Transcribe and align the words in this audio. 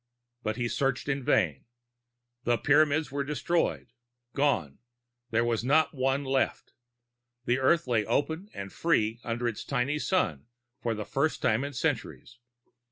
But 0.41 0.55
he 0.55 0.67
searched 0.67 1.07
in 1.07 1.23
vain. 1.23 1.65
The 2.43 2.57
Pyramids 2.57 3.11
were 3.11 3.23
destroyed, 3.23 3.91
gone. 4.33 4.79
There 5.29 5.45
was 5.45 5.63
not 5.63 5.93
one 5.93 6.23
left. 6.25 6.73
The 7.45 7.59
Earth 7.59 7.85
lay 7.85 8.03
open 8.07 8.49
and 8.51 8.73
free 8.73 9.19
under 9.23 9.47
its 9.47 9.63
tiny 9.63 9.99
sun 9.99 10.47
for 10.81 10.95
the 10.95 11.05
first 11.05 11.43
time 11.43 11.63
in 11.63 11.73
centuries. 11.73 12.39